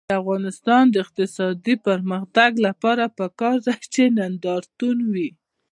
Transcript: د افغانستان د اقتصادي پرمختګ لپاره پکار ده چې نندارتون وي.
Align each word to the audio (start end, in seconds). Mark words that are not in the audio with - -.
د 0.09 0.11
افغانستان 0.21 0.83
د 0.89 0.95
اقتصادي 1.05 1.75
پرمختګ 1.87 2.51
لپاره 2.67 3.03
پکار 3.19 3.57
ده 3.65 3.75
چې 3.93 4.03
نندارتون 4.17 4.97
وي. 5.13 5.29